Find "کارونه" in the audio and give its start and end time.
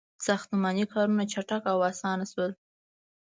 0.93-1.23